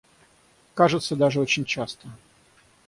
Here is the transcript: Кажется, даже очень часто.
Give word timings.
Кажется, 0.73 1.15
даже 1.15 1.39
очень 1.39 1.63
часто. 1.63 2.07